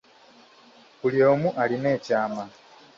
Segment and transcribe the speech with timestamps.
[1.01, 2.43] Buli omu alina ekyama.